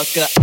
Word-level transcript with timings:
motherfucker. 0.00 0.39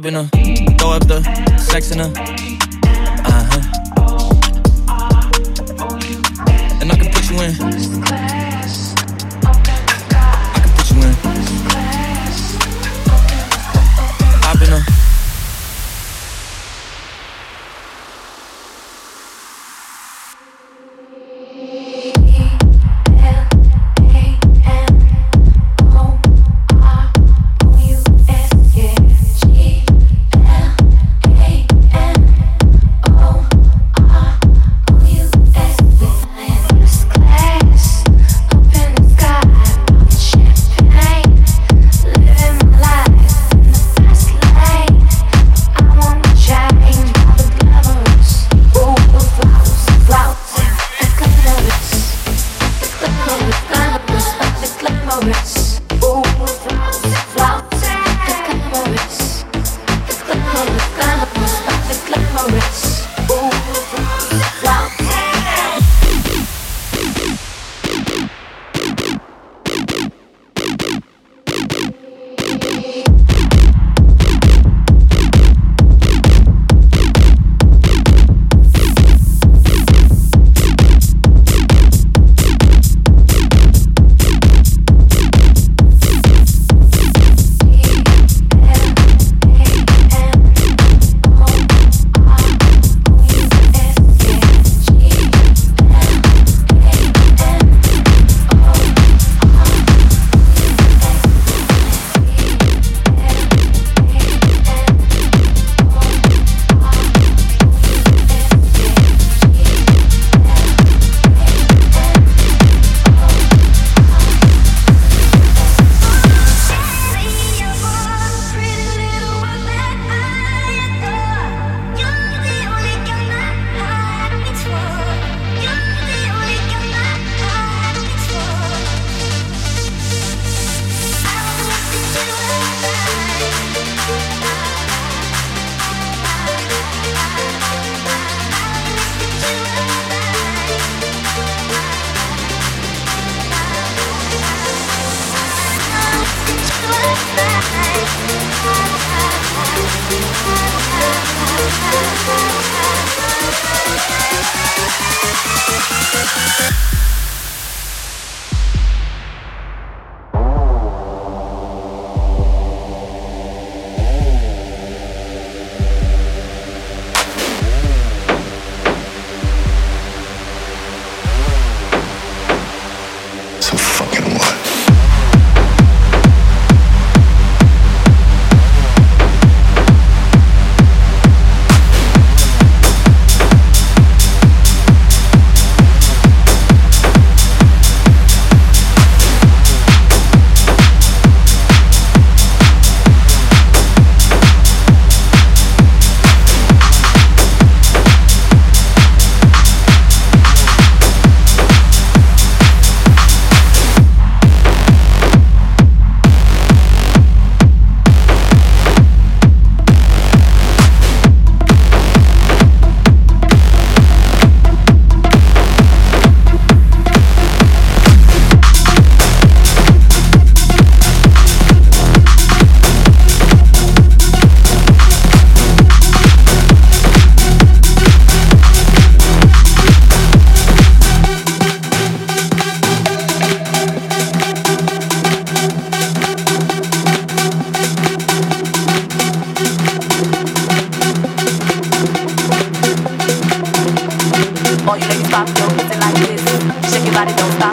I've 0.00 0.04
been 0.04 0.14
a 0.14 0.39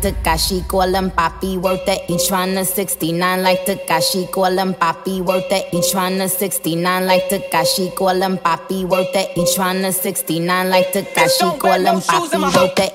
Tekashi, 0.00 0.66
call 0.66 0.94
him 0.94 1.10
Papi, 1.10 1.60
worth 1.60 1.86
it. 1.86 2.02
He 2.08 2.16
tryna 2.16 2.64
69 2.64 3.42
like 3.42 3.60
Tekashi, 3.66 4.30
call 4.30 4.58
him 4.58 4.74
Papi, 4.74 5.20
worth 5.20 5.52
it. 5.52 5.66
He 5.70 5.78
tryna 5.78 6.28
69 6.30 7.06
like 7.06 7.28
Tekashi, 7.28 7.94
call 7.94 8.20
him 8.22 8.38
Papi, 8.38 8.84
worth 8.88 9.14
it. 9.14 9.30
He 9.36 9.42
tryna 9.42 9.92
69 9.92 10.70
like 10.70 10.92
Tekashi, 10.92 11.58
call 11.58 11.72
him 11.72 12.00
Papi, 12.00 12.40
worth 12.56 12.78
it. 12.78 12.92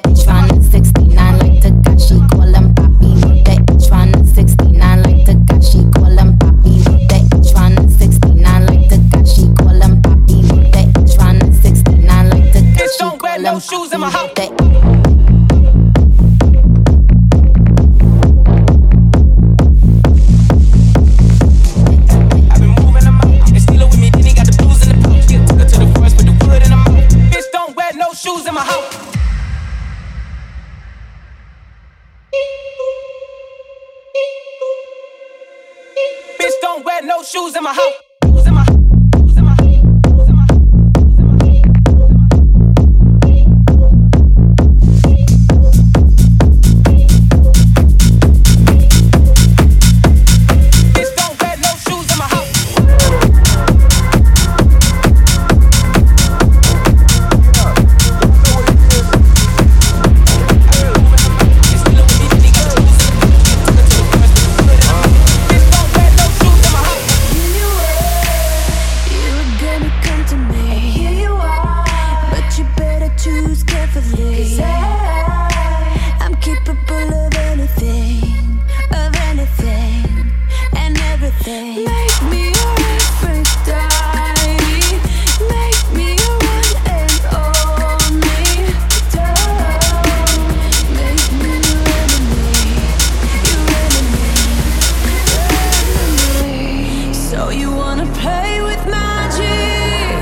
You 97.51 97.71
wanna 97.71 98.05
play 98.13 98.61
with 98.61 98.85
magic? 98.87 100.17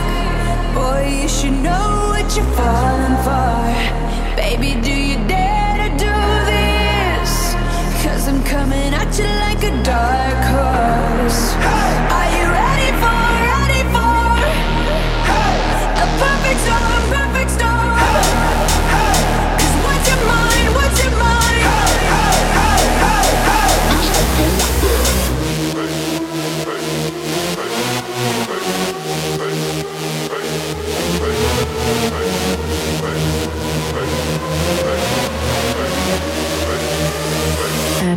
Boy, 0.76 1.22
you 1.24 1.28
should 1.28 1.58
know 1.64 2.12
what 2.12 2.36
you're 2.36 2.46
for. 2.56 2.85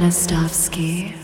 Anastovskii. 0.09 1.18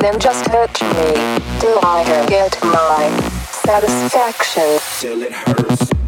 Then 0.00 0.18
just 0.20 0.46
hurt 0.46 0.80
me. 0.80 1.40
Do 1.60 1.76
I 1.82 2.04
get 2.28 2.56
my 2.62 3.10
satisfaction? 3.50 4.78
Till 5.00 5.22
it 5.22 5.32
hurts. 5.32 6.07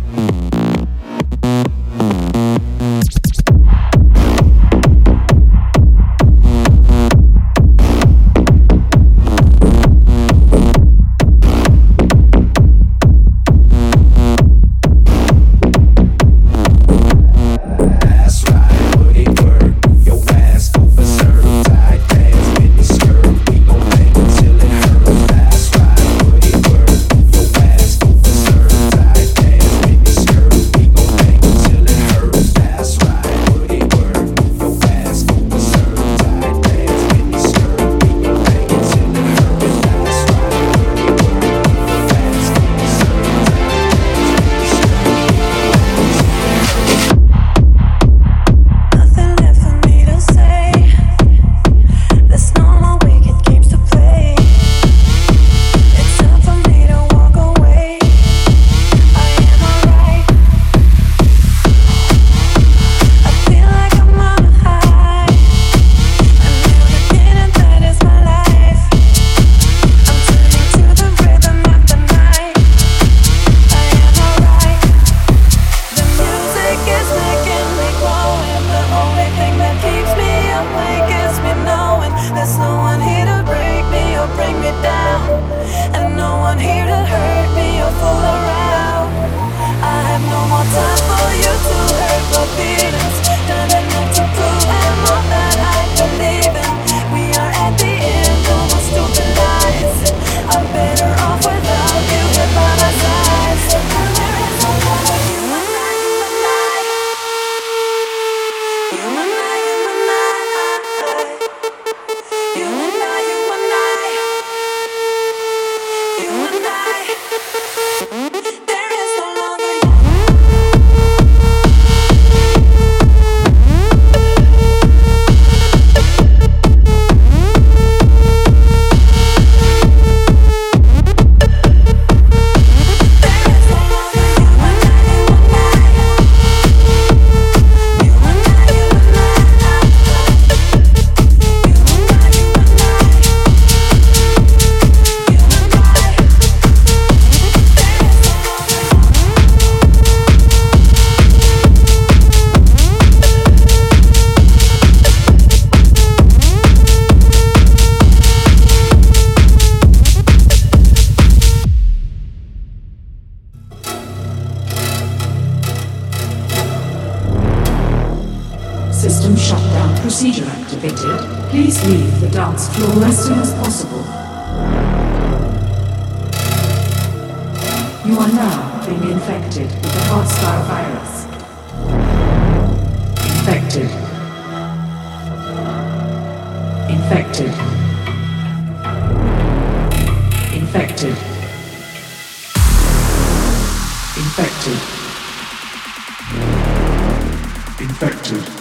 Infected. 198.03 198.61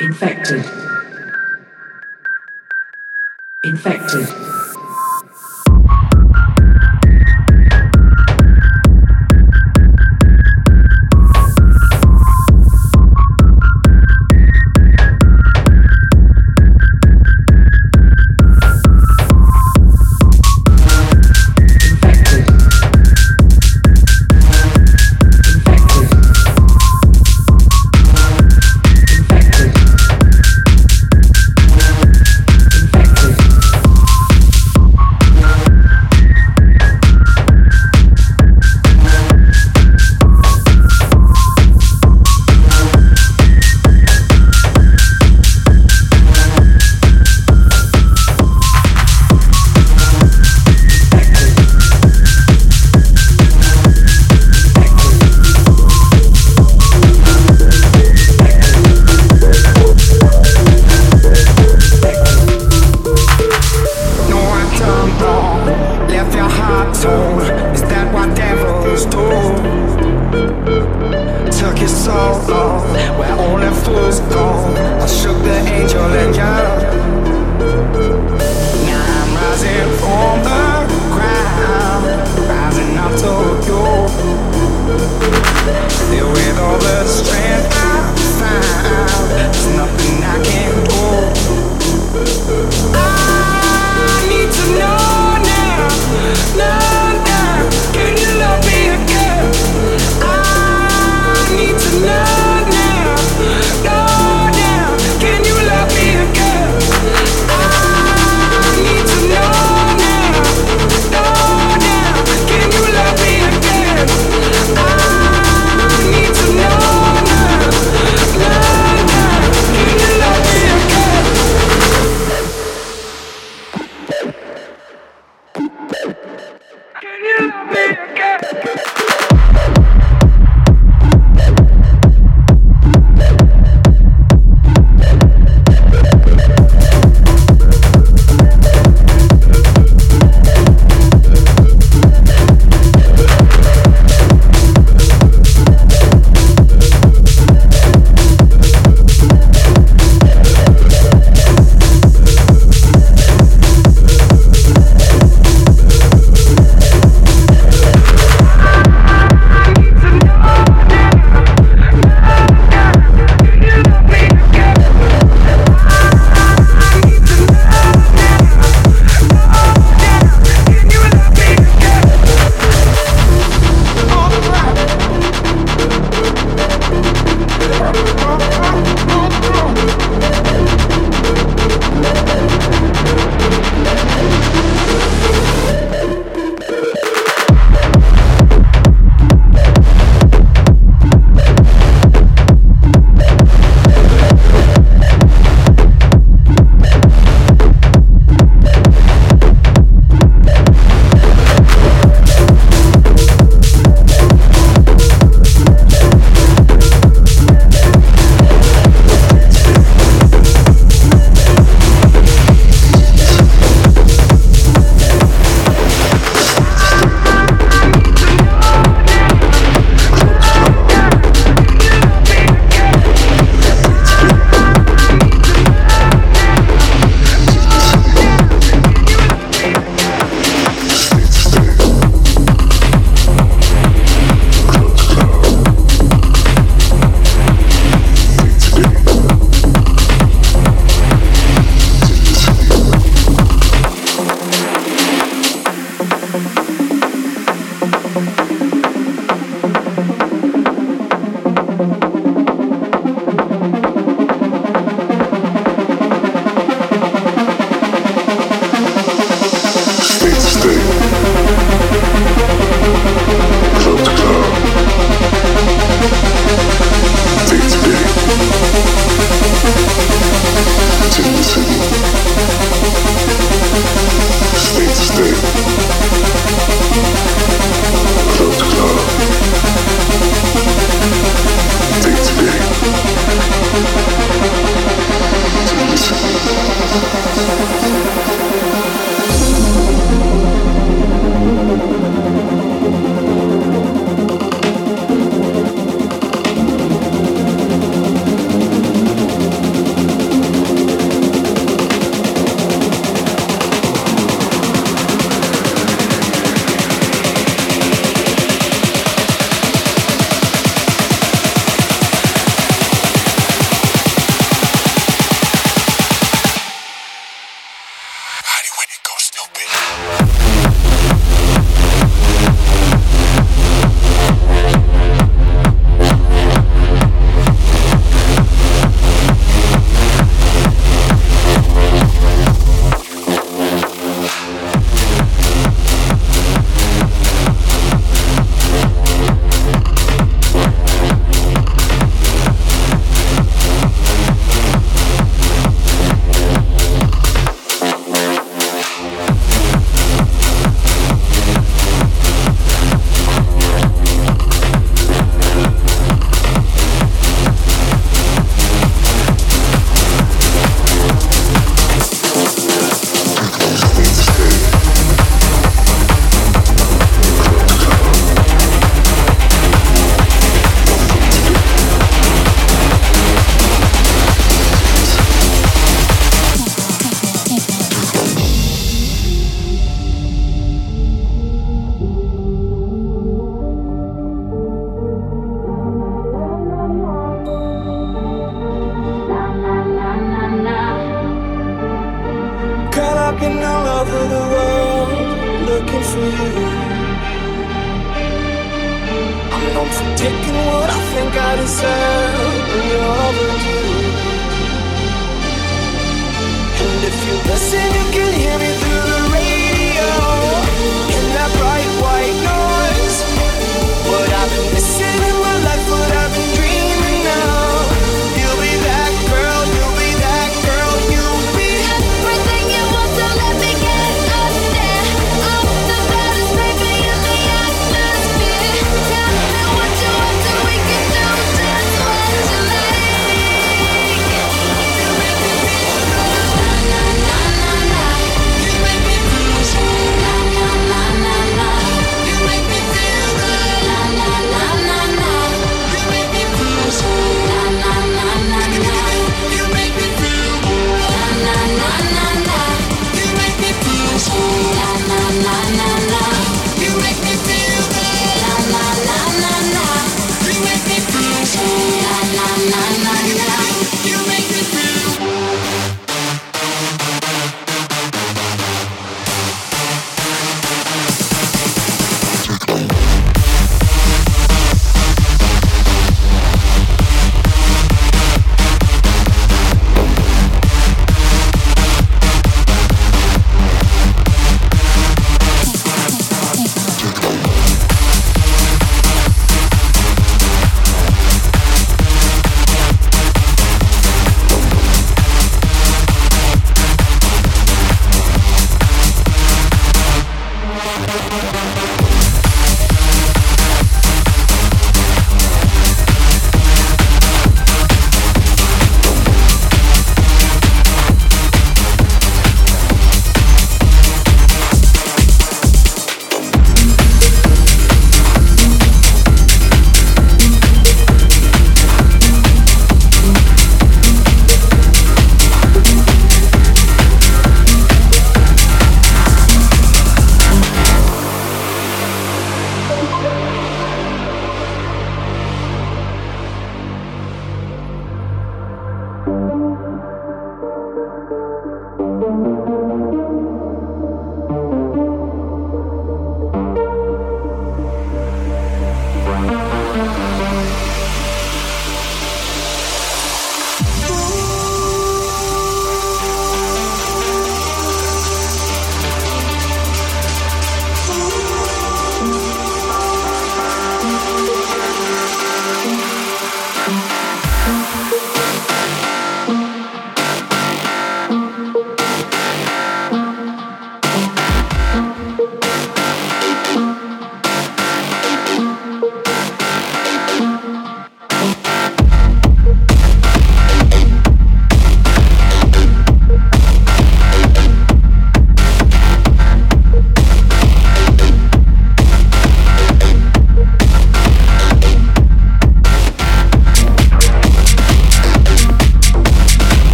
Infected. 0.00 0.64
Infected. 3.62 4.71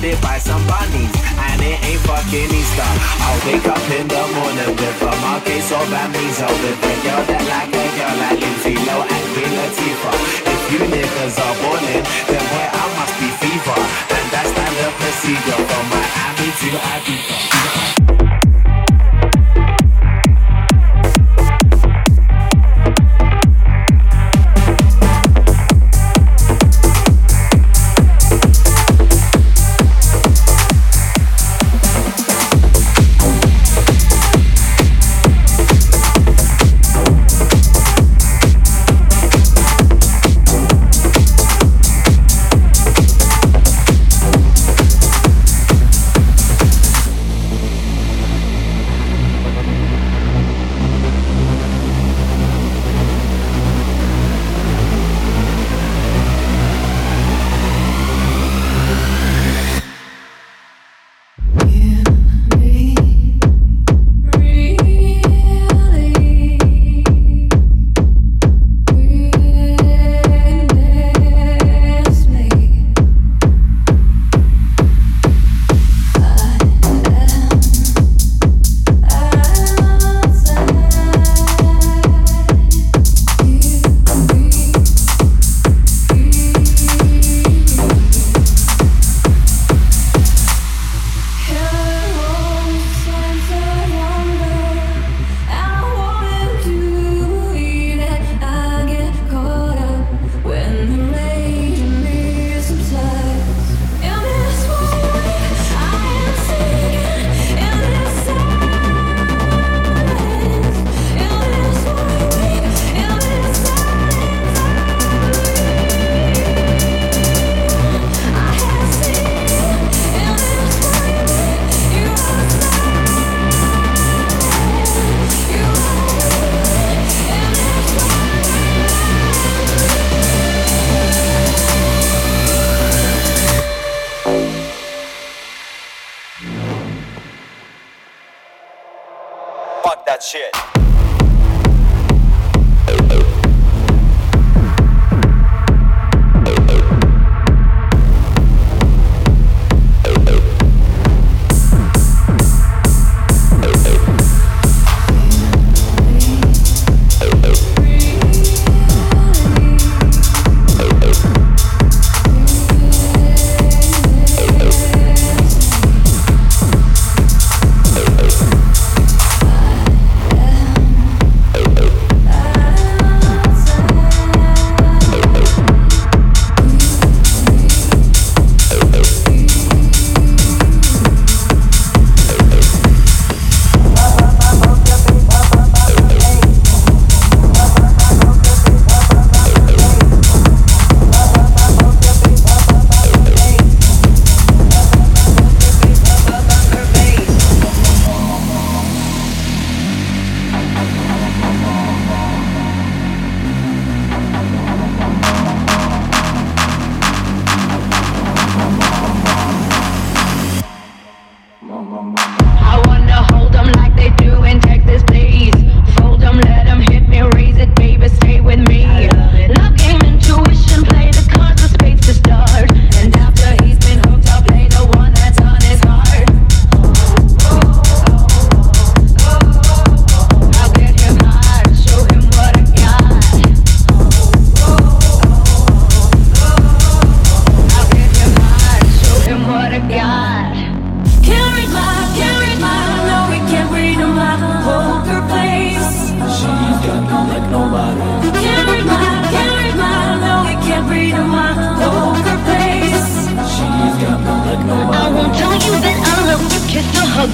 surrounded 0.00 0.20
by 0.22 0.38
some 0.38 0.64
bunnies, 0.66 1.12
and 1.36 1.60
it 1.60 1.76
ain't 1.84 2.00
fucking 2.00 2.50
Easter. 2.50 2.90
I'll 3.20 3.40
wake 3.46 3.66
up 3.68 3.84
in 3.90 4.08
the 4.08 4.24
morning 4.34 4.72
with 4.76 5.02
a 5.02 5.12
Marquez 5.20 5.72
or 5.72 5.84
Bamiza, 5.92 6.48
with 6.48 6.84
a 6.84 6.94
girl 7.04 7.22
that 7.28 7.44
like 7.52 7.68
a 7.68 7.84
girl 7.96 8.14
like 8.24 8.40
Lindsay 8.40 8.76
Low 8.86 9.02
and 9.04 9.24
Queen 9.32 9.52
Latifah. 9.52 10.16
If 10.48 10.60
you 10.72 10.79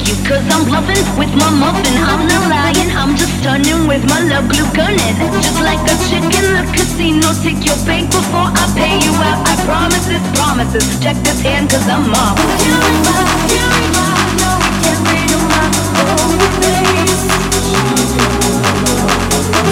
you, 0.06 0.16
cause 0.26 0.44
I'm 0.54 0.64
bluffing 0.64 1.02
with 1.18 1.32
my 1.34 1.50
muffin. 1.50 1.94
I'm 1.98 2.26
not 2.26 2.48
lying, 2.48 2.90
I'm 2.94 3.16
just 3.16 3.34
stunning 3.42 3.86
with 3.86 4.06
my 4.08 4.20
love 4.22 4.48
glue 4.48 4.68
gunning. 4.72 5.16
Just 5.42 5.60
like 5.60 5.82
a 5.82 5.94
chick 6.06 6.22
in 6.22 6.46
the 6.54 6.64
casino, 6.70 7.34
take 7.42 7.66
your 7.66 7.78
bank 7.84 8.10
before 8.10 8.50
I 8.54 8.64
pay 8.78 9.02
you 9.02 9.12
out. 9.18 9.42
I 9.42 9.54
promise 9.66 10.06
this, 10.06 10.22
promises. 10.38 10.86
Check 11.02 11.16
this 11.26 11.40
hand, 11.42 11.70
cause 11.70 11.86
I'm 11.88 12.14
off. 12.14 12.38
Can't 12.38 12.82
read 12.86 13.02
my, 13.02 13.18
can't 13.50 13.70
read 13.74 13.92
my, 13.98 14.14
no, 14.38 14.50
we 14.62 14.70
can't 14.82 15.02
read 15.10 15.30
my 15.50 15.64
poker 15.98 16.50
face. 16.62 17.26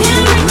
Can't 0.03 0.29
read 0.29 0.39
my, 0.39 0.44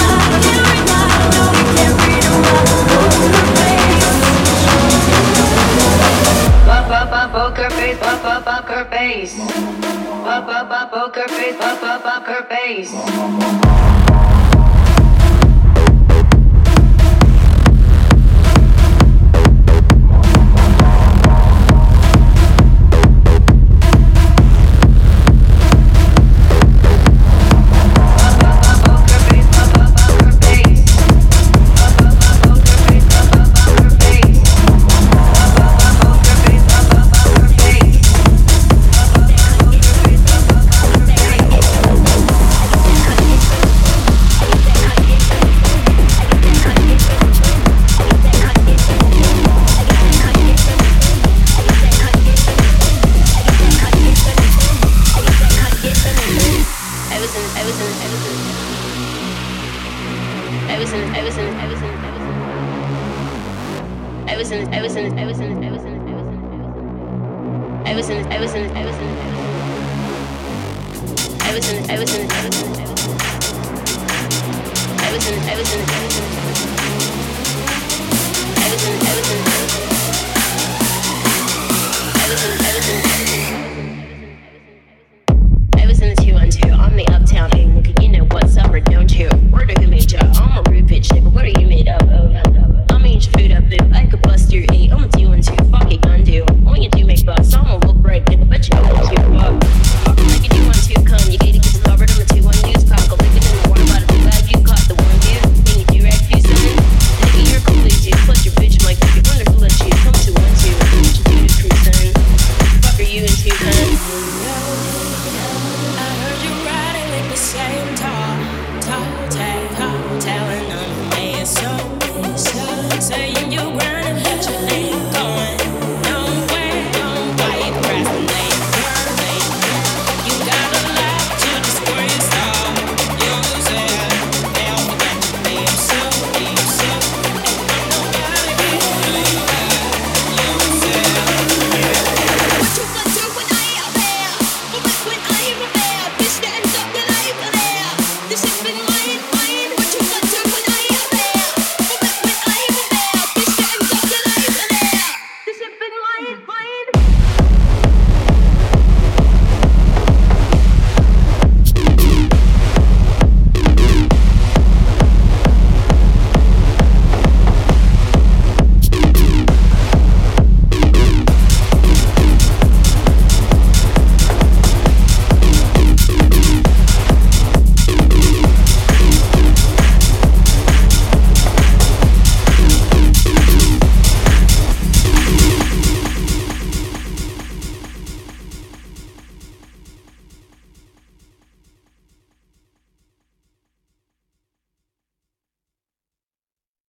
poker 7.34 7.70
face, 7.72 7.98
bu 7.98 8.06
up, 8.30 8.46
poker 8.46 8.86
face, 8.92 9.34
bu 10.24 10.30
up, 10.30 10.92
poker 10.92 11.28
face, 11.30 11.58
bu 11.58 11.86
up, 11.94 12.04
poker 12.06 12.46
face. 12.50 13.83